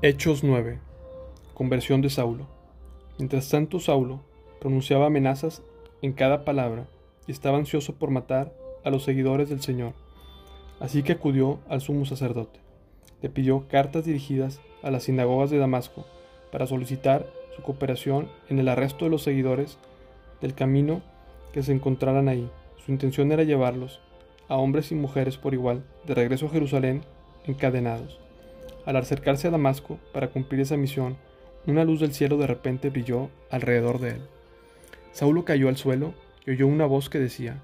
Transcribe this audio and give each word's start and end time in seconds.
Hechos 0.00 0.44
9. 0.44 0.78
Conversión 1.54 2.02
de 2.02 2.08
Saulo. 2.08 2.46
Mientras 3.18 3.48
tanto, 3.48 3.80
Saulo 3.80 4.20
pronunciaba 4.60 5.06
amenazas 5.06 5.60
en 6.02 6.12
cada 6.12 6.44
palabra 6.44 6.86
y 7.26 7.32
estaba 7.32 7.58
ansioso 7.58 7.96
por 7.96 8.12
matar 8.12 8.54
a 8.84 8.90
los 8.90 9.02
seguidores 9.02 9.48
del 9.48 9.60
Señor. 9.60 9.94
Así 10.78 11.02
que 11.02 11.14
acudió 11.14 11.58
al 11.68 11.80
sumo 11.80 12.04
sacerdote. 12.04 12.60
Le 13.22 13.28
pidió 13.28 13.66
cartas 13.66 14.04
dirigidas 14.04 14.60
a 14.84 14.92
las 14.92 15.02
sinagogas 15.02 15.50
de 15.50 15.58
Damasco 15.58 16.06
para 16.52 16.68
solicitar 16.68 17.26
su 17.56 17.62
cooperación 17.62 18.28
en 18.48 18.60
el 18.60 18.68
arresto 18.68 19.06
de 19.06 19.10
los 19.10 19.24
seguidores 19.24 19.78
del 20.40 20.54
camino 20.54 21.02
que 21.52 21.64
se 21.64 21.72
encontraran 21.72 22.28
ahí. 22.28 22.48
Su 22.86 22.92
intención 22.92 23.32
era 23.32 23.42
llevarlos, 23.42 23.98
a 24.46 24.58
hombres 24.58 24.92
y 24.92 24.94
mujeres 24.94 25.38
por 25.38 25.54
igual, 25.54 25.82
de 26.06 26.14
regreso 26.14 26.46
a 26.46 26.50
Jerusalén 26.50 27.02
encadenados. 27.48 28.20
Al 28.88 28.96
acercarse 28.96 29.46
a 29.46 29.50
Damasco 29.50 29.98
para 30.14 30.28
cumplir 30.28 30.62
esa 30.62 30.78
misión, 30.78 31.18
una 31.66 31.84
luz 31.84 32.00
del 32.00 32.14
cielo 32.14 32.38
de 32.38 32.46
repente 32.46 32.88
brilló 32.88 33.28
alrededor 33.50 34.00
de 34.00 34.12
él. 34.12 34.22
Saulo 35.12 35.44
cayó 35.44 35.68
al 35.68 35.76
suelo 35.76 36.14
y 36.46 36.52
oyó 36.52 36.66
una 36.66 36.86
voz 36.86 37.10
que 37.10 37.18
decía, 37.18 37.62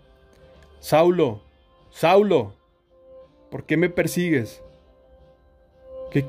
Saulo, 0.81 1.41
Saulo, 1.91 2.53
¿por 3.51 3.65
qué 3.65 3.79
me 3.79 3.89
persigues? 3.89 4.63
¿Qué, 6.11 6.27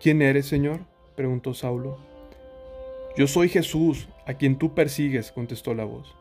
¿Quién 0.00 0.22
eres, 0.22 0.46
Señor? 0.46 0.80
preguntó 1.16 1.52
Saulo. 1.52 1.98
Yo 3.18 3.26
soy 3.26 3.50
Jesús, 3.50 4.08
a 4.24 4.32
quien 4.32 4.56
tú 4.56 4.72
persigues, 4.72 5.32
contestó 5.32 5.74
la 5.74 5.84
voz. 5.84 6.14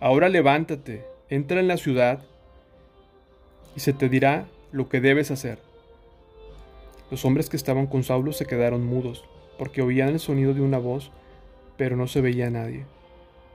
Ahora 0.00 0.30
levántate, 0.30 1.04
entra 1.28 1.60
en 1.60 1.68
la 1.68 1.76
ciudad 1.76 2.22
y 3.76 3.80
se 3.80 3.92
te 3.92 4.08
dirá 4.08 4.46
lo 4.72 4.88
que 4.88 5.02
debes 5.02 5.30
hacer. 5.30 5.58
Los 7.10 7.24
hombres 7.24 7.48
que 7.48 7.56
estaban 7.56 7.86
con 7.86 8.02
Saulo 8.02 8.32
se 8.32 8.46
quedaron 8.46 8.84
mudos, 8.84 9.24
porque 9.58 9.82
oían 9.82 10.08
el 10.08 10.20
sonido 10.20 10.54
de 10.54 10.60
una 10.60 10.78
voz, 10.78 11.12
pero 11.76 11.96
no 11.96 12.06
se 12.06 12.20
veía 12.20 12.48
a 12.48 12.50
nadie. 12.50 12.84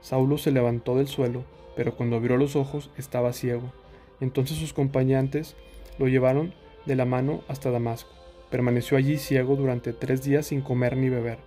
Saulo 0.00 0.38
se 0.38 0.50
levantó 0.50 0.96
del 0.96 1.06
suelo, 1.06 1.44
pero 1.76 1.94
cuando 1.94 2.16
abrió 2.16 2.36
los 2.36 2.56
ojos 2.56 2.90
estaba 2.96 3.32
ciego. 3.32 3.72
Entonces 4.20 4.58
sus 4.58 4.72
compañeros 4.72 5.56
lo 5.98 6.08
llevaron 6.08 6.54
de 6.86 6.96
la 6.96 7.04
mano 7.04 7.42
hasta 7.48 7.70
Damasco. 7.70 8.10
Permaneció 8.50 8.96
allí 8.96 9.18
ciego 9.18 9.56
durante 9.56 9.92
tres 9.92 10.22
días 10.22 10.46
sin 10.46 10.60
comer 10.60 10.96
ni 10.96 11.08
beber. 11.08 11.38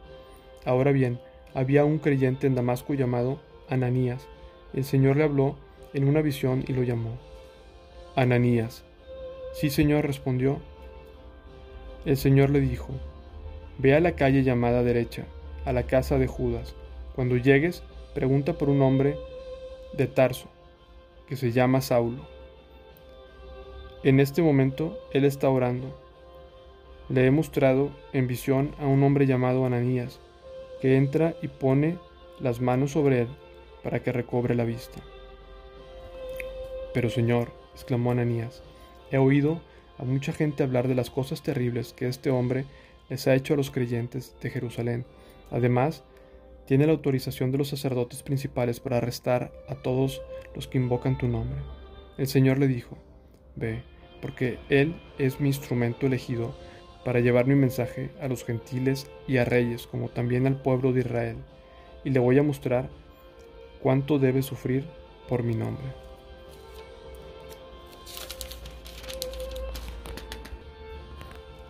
Ahora 0.65 0.91
bien, 0.91 1.19
había 1.53 1.85
un 1.85 1.99
creyente 1.99 2.47
en 2.47 2.55
Damasco 2.55 2.93
llamado 2.93 3.39
Ananías. 3.69 4.27
El 4.73 4.83
Señor 4.83 5.17
le 5.17 5.23
habló 5.23 5.55
en 5.93 6.07
una 6.07 6.21
visión 6.21 6.63
y 6.67 6.73
lo 6.73 6.83
llamó. 6.83 7.17
Ananías. 8.15 8.83
Sí, 9.53 9.69
Señor, 9.69 10.05
respondió, 10.05 10.59
el 12.05 12.17
Señor 12.17 12.49
le 12.51 12.61
dijo, 12.61 12.89
Ve 13.77 13.95
a 13.95 13.99
la 13.99 14.13
calle 14.13 14.43
llamada 14.43 14.83
derecha, 14.83 15.25
a 15.65 15.73
la 15.73 15.83
casa 15.83 16.17
de 16.17 16.27
Judas. 16.27 16.75
Cuando 17.15 17.35
llegues, 17.35 17.83
pregunta 18.13 18.53
por 18.53 18.69
un 18.69 18.81
hombre 18.81 19.17
de 19.93 20.07
Tarso, 20.07 20.47
que 21.27 21.35
se 21.35 21.51
llama 21.51 21.81
Saulo. 21.81 22.27
En 24.03 24.19
este 24.19 24.41
momento 24.41 24.97
él 25.11 25.25
está 25.25 25.49
orando. 25.49 25.99
Le 27.09 27.25
he 27.25 27.31
mostrado 27.31 27.89
en 28.13 28.27
visión 28.27 28.75
a 28.79 28.85
un 28.85 29.03
hombre 29.03 29.25
llamado 29.25 29.65
Ananías, 29.65 30.21
que 30.81 30.95
entra 30.95 31.35
y 31.41 31.47
pone 31.47 31.97
las 32.39 32.61
manos 32.61 32.91
sobre 32.91 33.21
él 33.21 33.27
para 33.83 34.01
que 34.01 34.11
recobre 34.11 34.55
la 34.55 34.63
vista. 34.63 34.99
Pero 36.93 37.09
Señor, 37.09 37.51
exclamó 37.73 38.11
Ananías, 38.11 38.63
he 39.11 39.17
oído 39.17 39.59
a 39.97 40.03
mucha 40.03 40.33
gente 40.33 40.63
hablar 40.63 40.87
de 40.87 40.95
las 40.95 41.09
cosas 41.09 41.41
terribles 41.41 41.93
que 41.93 42.07
este 42.07 42.29
hombre 42.29 42.65
les 43.09 43.27
ha 43.27 43.35
hecho 43.35 43.53
a 43.53 43.57
los 43.57 43.71
creyentes 43.71 44.35
de 44.41 44.49
Jerusalén. 44.49 45.05
Además, 45.51 46.03
tiene 46.65 46.87
la 46.87 46.93
autorización 46.93 47.51
de 47.51 47.59
los 47.59 47.69
sacerdotes 47.69 48.23
principales 48.23 48.79
para 48.79 48.97
arrestar 48.97 49.51
a 49.69 49.75
todos 49.75 50.21
los 50.55 50.67
que 50.67 50.77
invocan 50.77 51.17
tu 51.17 51.27
nombre. 51.27 51.59
El 52.17 52.27
Señor 52.27 52.57
le 52.57 52.67
dijo, 52.67 52.97
Ve, 53.55 53.83
porque 54.21 54.57
Él 54.69 54.95
es 55.19 55.39
mi 55.39 55.49
instrumento 55.49 56.07
elegido 56.07 56.55
para 57.03 57.19
llevar 57.19 57.45
mi 57.45 57.55
mensaje 57.55 58.09
a 58.19 58.27
los 58.27 58.43
gentiles 58.43 59.07
y 59.27 59.37
a 59.37 59.45
reyes, 59.45 59.85
como 59.85 60.09
también 60.09 60.47
al 60.47 60.61
pueblo 60.61 60.91
de 60.91 61.01
Israel, 61.01 61.37
y 62.03 62.09
le 62.09 62.19
voy 62.19 62.39
a 62.39 62.43
mostrar 62.43 62.89
cuánto 63.81 64.17
debe 64.17 64.41
sufrir 64.41 64.87
por 65.29 65.43
mi 65.43 65.53
nombre. 65.53 66.04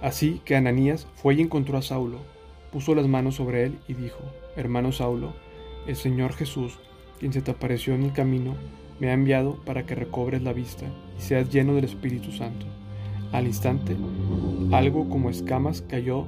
Así 0.06 0.40
que 0.46 0.56
Ananías 0.56 1.08
fue 1.16 1.34
y 1.34 1.42
encontró 1.42 1.80
a 1.80 1.82
Saulo, 1.82 2.20
puso 2.72 2.94
las 2.94 3.08
manos 3.08 3.34
sobre 3.34 3.64
él 3.64 3.80
y 3.88 3.96
dijo, 3.96 4.20
Hermano 4.56 4.92
Saulo, 4.92 5.34
el 5.88 5.96
Señor 5.96 6.34
Jesús, 6.34 6.78
quien 7.20 7.34
se 7.34 7.42
te 7.42 7.50
apareció 7.50 7.96
en 7.96 8.04
el 8.04 8.14
camino, 8.14 8.54
me 9.00 9.10
ha 9.10 9.14
enviado 9.14 9.56
para 9.66 9.88
que 9.88 9.96
recobres 9.96 10.44
la 10.44 10.54
vista 10.54 10.86
y 11.18 11.22
seas 11.24 11.50
lleno 11.50 11.74
del 11.74 11.86
Espíritu 11.86 12.32
Santo. 12.32 12.68
Al 13.32 13.48
instante, 13.48 13.98
algo 14.72 15.10
como 15.10 15.32
escamas 15.32 15.82
cayó 15.82 16.28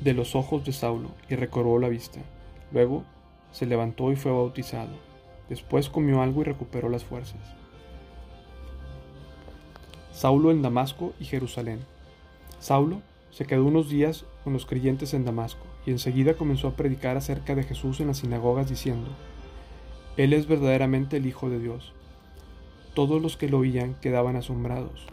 de 0.00 0.14
los 0.14 0.34
ojos 0.34 0.64
de 0.64 0.72
Saulo 0.72 1.12
y 1.30 1.36
recobró 1.36 1.78
la 1.78 1.88
vista. 1.88 2.18
Luego 2.72 3.04
se 3.52 3.64
levantó 3.64 4.10
y 4.10 4.16
fue 4.16 4.32
bautizado. 4.32 4.90
Después 5.48 5.88
comió 5.88 6.20
algo 6.20 6.40
y 6.40 6.46
recuperó 6.46 6.88
las 6.88 7.04
fuerzas. 7.04 7.54
Saulo 10.10 10.50
en 10.50 10.62
Damasco 10.62 11.12
y 11.20 11.26
Jerusalén. 11.26 11.91
Saulo 12.62 13.02
se 13.32 13.44
quedó 13.44 13.64
unos 13.64 13.90
días 13.90 14.24
con 14.44 14.52
los 14.52 14.66
creyentes 14.66 15.14
en 15.14 15.24
Damasco 15.24 15.66
y 15.84 15.90
enseguida 15.90 16.34
comenzó 16.34 16.68
a 16.68 16.76
predicar 16.76 17.16
acerca 17.16 17.56
de 17.56 17.64
Jesús 17.64 17.98
en 17.98 18.06
las 18.06 18.18
sinagogas 18.18 18.70
diciendo, 18.70 19.10
Él 20.16 20.32
es 20.32 20.46
verdaderamente 20.46 21.16
el 21.16 21.26
Hijo 21.26 21.50
de 21.50 21.58
Dios. 21.58 21.92
Todos 22.94 23.20
los 23.20 23.36
que 23.36 23.48
lo 23.48 23.58
oían 23.58 23.96
quedaban 24.00 24.36
asombrados. 24.36 25.06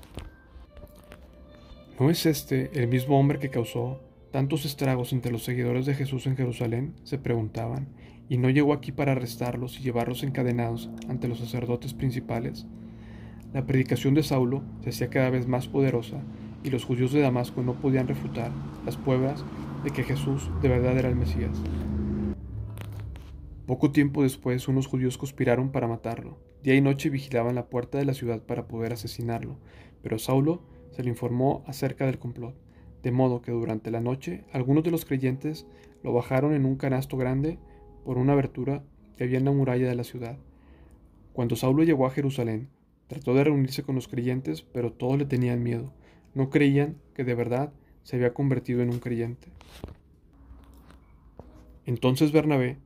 ¿No 2.00 2.12
es 2.12 2.28
este 2.28 2.70
el 2.80 2.88
mismo 2.88 3.20
hombre 3.20 3.40
que 3.40 3.50
causó 3.50 4.00
tantos 4.32 4.64
estragos 4.66 5.12
entre 5.12 5.32
los 5.32 5.44
seguidores 5.44 5.88
de 5.88 5.96
Jesús 5.96 6.28
en 6.28 6.38
Jerusalén? 6.38 6.94
se 7.04 7.18
preguntaban, 7.18 7.88
y 8.30 8.38
no 8.38 8.52
llegó 8.52 8.74
aquí 8.74 8.92
para 8.92 9.14
arrestarlos 9.14 9.80
y 9.80 9.82
llevarlos 9.82 10.22
encadenados 10.22 10.92
ante 11.08 11.28
los 11.28 11.40
sacerdotes 11.40 11.96
principales. 11.96 12.68
La 13.54 13.66
predicación 13.66 14.14
de 14.14 14.22
Saulo 14.22 14.62
se 14.84 14.90
hacía 14.90 15.10
cada 15.10 15.32
vez 15.32 15.48
más 15.48 15.68
poderosa 15.68 16.22
y 16.64 16.70
los 16.70 16.86
judíos 16.86 17.12
de 17.12 17.22
Damasco 17.22 17.62
no 17.62 17.74
podían 17.76 18.08
refutar 18.08 18.52
las 18.86 18.98
pruebas 18.98 19.44
de 19.84 19.92
que 19.92 20.04
Jesús 20.04 20.50
de 20.62 20.70
verdad 20.70 20.98
era 20.98 21.10
el 21.10 21.16
Mesías. 21.16 21.58
Poco 23.66 23.92
tiempo 23.92 24.24
después 24.24 24.68
unos 24.68 24.88
judíos 24.88 25.18
conspiraron 25.18 25.72
para 25.72 25.88
matarlo. 25.88 26.38
Día 26.64 26.76
y 26.76 26.82
noche 26.82 27.10
vigilaban 27.10 27.56
la 27.56 27.70
puerta 27.70 27.98
de 27.98 28.06
la 28.06 28.14
ciudad 28.14 28.42
para 28.42 28.68
poder 28.68 28.94
asesinarlo, 28.94 29.58
pero 30.02 30.20
Saulo 30.20 30.62
se 30.92 31.04
le 31.04 31.10
informó 31.10 31.64
acerca 31.68 32.06
del 32.06 32.20
complot, 32.20 32.56
de 33.04 33.12
modo 33.12 33.42
que 33.42 33.52
durante 33.52 33.92
la 33.92 34.02
noche 34.02 34.44
algunos 34.52 34.84
de 34.84 34.92
los 34.92 35.06
creyentes 35.06 35.68
lo 36.04 36.12
bajaron 36.14 36.54
en 36.54 36.66
un 36.66 36.76
canasto 36.76 37.16
grande 37.16 37.60
por 38.04 38.18
una 38.18 38.34
abertura 38.34 38.84
que 39.16 39.24
había 39.24 39.38
en 39.38 39.46
la 39.46 39.52
muralla 39.52 39.88
de 39.88 39.96
la 39.96 40.04
ciudad. 40.04 40.38
Cuando 41.32 41.56
Saulo 41.56 41.84
llegó 41.84 42.06
a 42.06 42.12
Jerusalén, 42.12 42.70
trató 43.08 43.34
de 43.34 43.44
reunirse 43.46 43.84
con 43.84 43.96
los 43.96 44.08
creyentes, 44.08 44.64
pero 44.64 44.92
todos 44.92 45.18
le 45.18 45.26
tenían 45.26 45.64
miedo 45.64 45.94
no 46.34 46.50
creían 46.50 46.98
que 47.14 47.24
de 47.24 47.36
verdad 47.36 47.74
se 48.04 48.16
había 48.16 48.34
convertido 48.34 48.82
en 48.82 48.90
un 48.90 49.00
creyente. 49.00 49.48
Entonces 51.86 52.32
Bernabé 52.32 52.78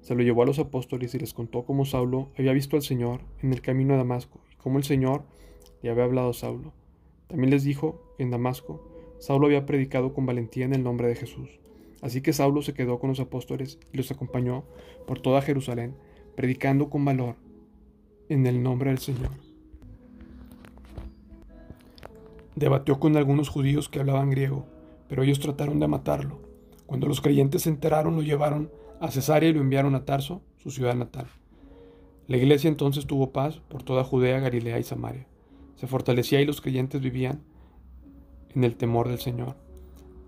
se 0.00 0.14
lo 0.14 0.22
llevó 0.22 0.42
a 0.42 0.46
los 0.46 0.58
apóstoles 0.58 1.14
y 1.14 1.18
les 1.18 1.34
contó 1.34 1.64
cómo 1.64 1.84
Saulo 1.84 2.30
había 2.38 2.52
visto 2.52 2.76
al 2.76 2.82
Señor 2.82 3.20
en 3.42 3.52
el 3.52 3.60
camino 3.60 3.94
a 3.94 3.98
Damasco 3.98 4.40
y 4.52 4.56
cómo 4.56 4.78
el 4.78 4.84
Señor 4.84 5.24
le 5.82 5.90
había 5.90 6.04
hablado 6.04 6.30
a 6.30 6.34
Saulo. 6.34 6.72
También 7.28 7.50
les 7.50 7.64
dijo 7.64 8.14
que 8.16 8.22
en 8.22 8.30
Damasco 8.30 8.80
Saulo 9.18 9.46
había 9.46 9.66
predicado 9.66 10.14
con 10.14 10.26
valentía 10.26 10.64
en 10.64 10.74
el 10.74 10.82
nombre 10.82 11.08
de 11.08 11.16
Jesús. 11.16 11.58
Así 12.02 12.20
que 12.20 12.32
Saulo 12.32 12.62
se 12.62 12.74
quedó 12.74 12.98
con 12.98 13.10
los 13.10 13.20
apóstoles 13.20 13.78
y 13.92 13.96
los 13.96 14.10
acompañó 14.10 14.64
por 15.06 15.20
toda 15.20 15.42
Jerusalén, 15.42 15.94
predicando 16.36 16.90
con 16.90 17.04
valor 17.04 17.36
en 18.28 18.46
el 18.46 18.62
nombre 18.62 18.90
del 18.90 18.98
Señor. 18.98 19.45
Debatió 22.56 22.98
con 22.98 23.16
algunos 23.16 23.50
judíos 23.50 23.88
que 23.88 24.00
hablaban 24.00 24.30
griego, 24.30 24.66
pero 25.08 25.22
ellos 25.22 25.40
trataron 25.40 25.78
de 25.78 25.88
matarlo. 25.88 26.40
Cuando 26.86 27.06
los 27.06 27.20
creyentes 27.20 27.62
se 27.62 27.68
enteraron, 27.68 28.16
lo 28.16 28.22
llevaron 28.22 28.70
a 29.00 29.10
Cesarea 29.10 29.50
y 29.50 29.52
lo 29.52 29.60
enviaron 29.60 29.94
a 29.94 30.04
Tarso, 30.04 30.40
su 30.56 30.70
ciudad 30.70 30.94
natal. 30.94 31.26
La 32.28 32.38
iglesia 32.38 32.68
entonces 32.68 33.06
tuvo 33.06 33.30
paz 33.30 33.60
por 33.68 33.82
toda 33.82 34.04
Judea, 34.04 34.40
Galilea 34.40 34.78
y 34.78 34.82
Samaria. 34.82 35.26
Se 35.76 35.86
fortalecía 35.86 36.40
y 36.40 36.46
los 36.46 36.60
creyentes 36.60 37.00
vivían 37.02 37.42
en 38.54 38.64
el 38.64 38.76
temor 38.76 39.08
del 39.08 39.18
Señor. 39.18 39.54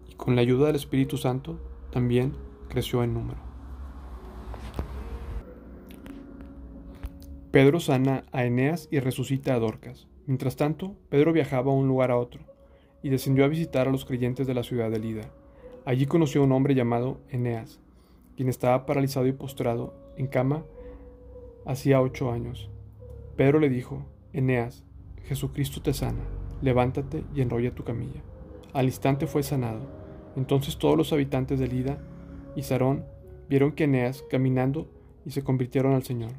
Y 0.08 0.14
con 0.14 0.36
la 0.36 0.42
ayuda 0.42 0.66
del 0.66 0.76
Espíritu 0.76 1.16
Santo 1.16 1.58
también 1.90 2.34
creció 2.68 3.02
en 3.02 3.14
número. 3.14 3.40
Pedro 7.50 7.80
sana 7.80 8.24
a 8.30 8.44
Eneas 8.44 8.88
y 8.90 9.00
resucita 9.00 9.54
a 9.54 9.58
Dorcas. 9.58 10.06
Mientras 10.28 10.56
tanto, 10.56 10.94
Pedro 11.08 11.32
viajaba 11.32 11.72
a 11.72 11.74
un 11.74 11.88
lugar 11.88 12.10
a 12.10 12.18
otro. 12.18 12.42
y 13.00 13.10
descendió 13.10 13.44
a 13.44 13.48
visitar 13.48 13.86
a 13.86 13.92
los 13.92 14.04
creyentes 14.04 14.46
de 14.46 14.54
la 14.54 14.64
ciudad 14.64 14.90
de 14.90 14.98
Lida. 14.98 15.22
Allí 15.84 16.04
conoció 16.06 16.40
a 16.40 16.44
un 16.44 16.52
hombre 16.52 16.74
llamado 16.74 17.20
Eneas, 17.30 17.80
quien 18.36 18.48
estaba 18.48 18.86
paralizado 18.86 19.28
y 19.28 19.32
postrado 19.32 19.94
en 20.16 20.26
cama 20.26 20.64
hacía 21.64 22.02
ocho 22.02 22.32
años. 22.32 22.68
Pedro 23.36 23.60
le 23.60 23.68
dijo, 23.68 24.04
Eneas, 24.32 24.84
Jesucristo 25.22 25.80
te 25.80 25.94
sana, 25.94 26.24
levántate 26.60 27.22
y 27.34 27.40
enrolla 27.40 27.74
tu 27.74 27.84
camilla. 27.84 28.20
Al 28.72 28.86
instante 28.86 29.28
fue 29.28 29.44
sanado. 29.44 29.86
Entonces 30.34 30.76
todos 30.76 30.96
los 30.98 31.12
habitantes 31.12 31.60
de 31.60 31.68
Lida 31.68 32.02
y 32.56 32.64
Sarón 32.64 33.04
vieron 33.48 33.72
que 33.72 33.84
Eneas 33.84 34.24
caminando 34.28 34.90
y 35.24 35.30
se 35.30 35.44
convirtieron 35.44 35.94
al 35.94 36.02
Señor. 36.02 36.32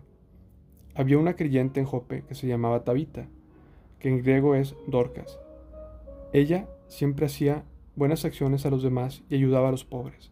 Había 0.94 1.18
una 1.18 1.38
creyente 1.38 1.80
en 1.80 1.86
Jope 1.86 2.26
que 2.28 2.36
se 2.36 2.48
llamaba 2.48 2.84
Tabita, 2.84 3.30
que 4.00 4.10
en 4.10 4.22
griego 4.22 4.56
es 4.56 4.76
Dorcas. 4.88 5.40
Ella 6.34 6.68
siempre 6.88 7.26
hacía 7.26 7.64
buenas 7.96 8.26
acciones 8.26 8.66
a 8.66 8.70
los 8.70 8.84
demás 8.84 9.24
y 9.30 9.36
ayudaba 9.36 9.70
a 9.70 9.72
los 9.72 9.84
pobres. 9.84 10.32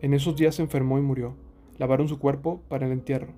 En 0.00 0.14
esos 0.14 0.36
días 0.36 0.56
se 0.56 0.62
enfermó 0.62 0.98
y 0.98 1.02
murió. 1.02 1.34
Lavaron 1.78 2.08
su 2.08 2.18
cuerpo 2.18 2.62
para 2.68 2.86
el 2.86 2.92
entierro 2.92 3.32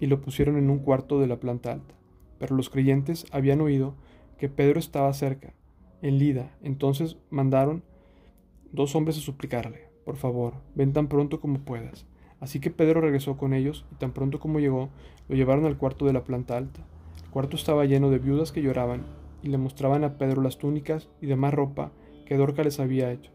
y 0.00 0.06
lo 0.06 0.20
pusieron 0.20 0.56
en 0.56 0.70
un 0.70 0.78
cuarto 0.78 1.20
de 1.20 1.26
la 1.26 1.40
planta 1.40 1.72
alta. 1.72 1.94
Pero 2.38 2.56
los 2.56 2.70
creyentes 2.70 3.26
habían 3.32 3.60
oído 3.60 3.94
que 4.38 4.48
Pedro 4.48 4.78
estaba 4.78 5.12
cerca, 5.12 5.54
en 6.02 6.18
Lida. 6.18 6.56
Entonces 6.62 7.16
mandaron 7.30 7.82
dos 8.72 8.94
hombres 8.94 9.16
a 9.18 9.20
suplicarle, 9.20 9.88
por 10.04 10.16
favor, 10.16 10.54
ven 10.74 10.92
tan 10.92 11.08
pronto 11.08 11.40
como 11.40 11.60
puedas. 11.60 12.06
Así 12.40 12.60
que 12.60 12.70
Pedro 12.70 13.00
regresó 13.00 13.36
con 13.36 13.54
ellos 13.54 13.86
y 13.90 13.94
tan 13.96 14.12
pronto 14.12 14.38
como 14.38 14.60
llegó, 14.60 14.90
lo 15.28 15.36
llevaron 15.36 15.64
al 15.64 15.78
cuarto 15.78 16.04
de 16.04 16.12
la 16.12 16.24
planta 16.24 16.56
alta. 16.56 16.86
Cuarto 17.36 17.56
estaba 17.56 17.84
lleno 17.84 18.08
de 18.08 18.18
viudas 18.18 18.50
que 18.50 18.62
lloraban 18.62 19.04
y 19.42 19.48
le 19.48 19.58
mostraban 19.58 20.04
a 20.04 20.16
Pedro 20.16 20.40
las 20.40 20.56
túnicas 20.56 21.10
y 21.20 21.26
demás 21.26 21.52
ropa 21.52 21.92
que 22.24 22.34
Dorca 22.34 22.62
les 22.62 22.80
había 22.80 23.12
hecho. 23.12 23.30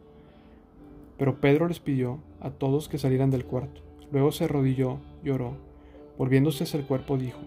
Pero 1.19 1.39
Pedro 1.39 1.67
les 1.67 1.79
pidió 1.79 2.17
a 2.39 2.49
todos 2.49 2.89
que 2.89 2.97
salieran 2.97 3.29
del 3.29 3.45
cuarto. 3.45 3.81
Luego 4.11 4.31
se 4.31 4.45
arrodilló, 4.45 4.97
lloró. 5.23 5.53
Volviéndose 6.17 6.63
hacia 6.63 6.79
el 6.79 6.87
cuerpo 6.87 7.15
dijo, 7.15 7.41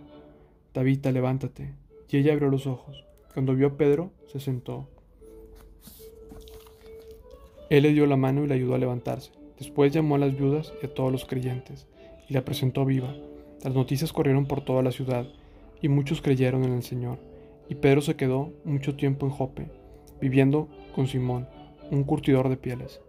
Tabita, 0.70 1.10
levántate. 1.10 1.72
Y 2.08 2.18
ella 2.18 2.34
abrió 2.34 2.50
los 2.50 2.68
ojos. 2.68 3.04
Cuando 3.32 3.56
vio 3.56 3.66
a 3.66 3.76
Pedro, 3.76 4.12
se 4.28 4.38
sentó. 4.38 4.86
Él 7.68 7.82
le 7.82 7.92
dio 7.92 8.06
la 8.06 8.16
mano 8.16 8.44
y 8.44 8.46
le 8.46 8.54
ayudó 8.54 8.76
a 8.76 8.78
levantarse. 8.78 9.32
Después 9.58 9.92
llamó 9.92 10.14
a 10.14 10.18
las 10.18 10.36
viudas 10.36 10.72
y 10.80 10.86
a 10.86 10.94
todos 10.94 11.10
los 11.10 11.24
creyentes, 11.24 11.88
y 12.28 12.32
la 12.32 12.44
presentó 12.44 12.84
viva. 12.84 13.12
Las 13.64 13.74
noticias 13.74 14.12
corrieron 14.12 14.46
por 14.46 14.64
toda 14.64 14.84
la 14.84 14.92
ciudad, 14.92 15.26
y 15.80 15.88
muchos 15.88 16.22
creyeron 16.22 16.64
en 16.64 16.72
el 16.72 16.82
Señor. 16.82 17.18
Y 17.68 17.76
Pedro 17.76 18.00
se 18.00 18.16
quedó 18.16 18.52
mucho 18.64 18.96
tiempo 18.96 19.26
en 19.26 19.32
Jope, 19.32 19.70
viviendo 20.20 20.68
con 20.94 21.06
Simón, 21.06 21.48
un 21.90 22.04
curtidor 22.04 22.48
de 22.48 22.56
pieles. 22.56 23.00